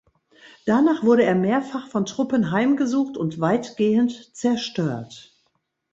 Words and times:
Danach 0.65 1.03
wurde 1.03 1.25
er 1.25 1.35
mehrfach 1.35 1.87
von 1.87 2.07
Truppen 2.07 2.49
heimgesucht 2.49 3.17
und 3.17 3.39
weitgehend 3.39 4.35
zerstört. 4.35 5.39